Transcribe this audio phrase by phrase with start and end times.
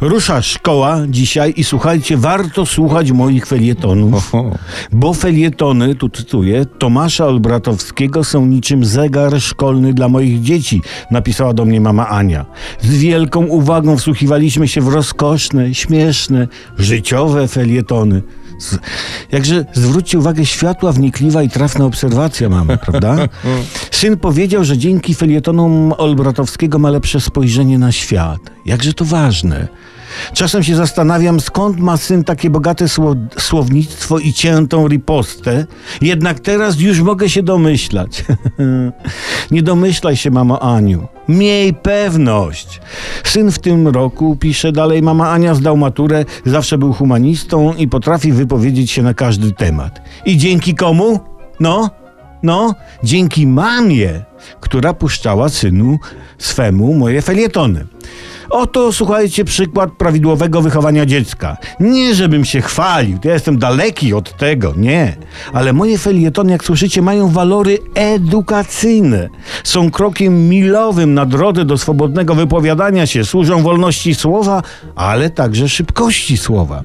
[0.00, 4.32] Rusza szkoła dzisiaj i słuchajcie, warto słuchać moich felietonów,
[4.92, 11.64] bo felietony, tu cytuję, Tomasza Olbratowskiego są niczym zegar szkolny dla moich dzieci, napisała do
[11.64, 12.46] mnie mama Ania.
[12.80, 18.22] Z wielką uwagą wsłuchiwaliśmy się w rozkoszne, śmieszne, życiowe felietony.
[19.32, 23.16] Jakże zwróćcie uwagę, światła wnikliwa i trafna obserwacja mamy, prawda?
[23.90, 28.40] Syn powiedział, że dzięki felietonom Olbratowskiego ma lepsze spojrzenie na świat.
[28.64, 29.68] Jakże to ważne.
[30.32, 35.66] Czasem się zastanawiam, skąd ma syn takie bogate sło- słownictwo i ciętą ripostę,
[36.00, 38.24] jednak teraz już mogę się domyślać.
[39.50, 41.06] Nie domyślaj się, mamo Aniu.
[41.28, 42.80] Miej pewność.
[43.24, 48.32] Syn w tym roku, pisze dalej mama Ania, zdał maturę, zawsze był humanistą i potrafi
[48.32, 50.00] wypowiedzieć się na każdy temat.
[50.26, 51.20] I dzięki komu?
[51.60, 51.90] No,
[52.42, 52.74] no,
[53.04, 54.22] dzięki mamie,
[54.60, 55.98] która puszczała synu
[56.38, 57.86] swemu moje felietony.
[58.50, 61.56] Oto, słuchajcie, przykład prawidłowego wychowania dziecka.
[61.80, 65.16] Nie, żebym się chwalił, ja jestem daleki od tego, nie.
[65.52, 69.28] Ale moje felietony, jak słyszycie, mają walory edukacyjne.
[69.64, 74.62] Są krokiem milowym na drodze do swobodnego wypowiadania się, służą wolności słowa,
[74.96, 76.82] ale także szybkości słowa.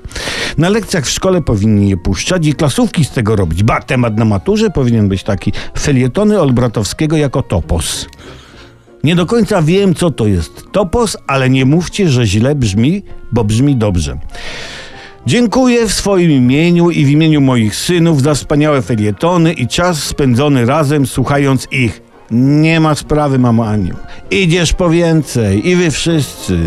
[0.58, 3.64] Na lekcjach w szkole powinni je puszczać i klasówki z tego robić.
[3.64, 5.53] Ba, temat na maturze powinien być taki.
[5.80, 8.08] Felietony Olbratowskiego jako topos.
[9.04, 13.44] Nie do końca wiem, co to jest topos, ale nie mówcie, że źle brzmi, bo
[13.44, 14.18] brzmi dobrze.
[15.26, 20.66] Dziękuję w swoim imieniu i w imieniu moich synów za wspaniałe felietony i czas spędzony
[20.66, 22.02] razem słuchając ich.
[22.32, 23.95] Nie ma sprawy, mamo Aniu.
[24.32, 26.60] Idziesz po więcej i wy wszyscy.